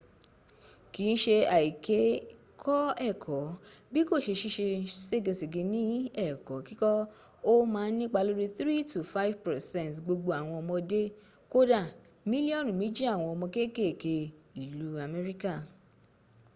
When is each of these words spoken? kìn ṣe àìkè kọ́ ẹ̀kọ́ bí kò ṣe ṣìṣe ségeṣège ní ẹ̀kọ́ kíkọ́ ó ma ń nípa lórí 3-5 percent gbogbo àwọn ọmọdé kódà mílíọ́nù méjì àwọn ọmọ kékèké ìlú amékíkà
kìn 0.93 1.13
ṣe 1.23 1.37
àìkè 1.59 1.99
kọ́ 2.63 2.81
ẹ̀kọ́ 3.09 3.41
bí 3.91 4.01
kò 4.09 4.15
ṣe 4.25 4.33
ṣìṣe 4.41 4.67
ségeṣège 5.07 5.61
ní 5.73 5.83
ẹ̀kọ́ 6.27 6.63
kíkọ́ 6.67 6.97
ó 7.51 7.53
ma 7.73 7.81
ń 7.89 7.93
nípa 7.99 8.19
lórí 8.27 8.47
3-5 8.57 9.35
percent 9.45 9.93
gbogbo 10.05 10.29
àwọn 10.39 10.55
ọmọdé 10.61 11.01
kódà 11.51 11.81
mílíọ́nù 12.29 12.71
méjì 12.79 13.03
àwọn 13.13 13.27
ọmọ 13.33 13.45
kékèké 13.55 14.15
ìlú 14.63 14.87
amékíkà 15.03 15.53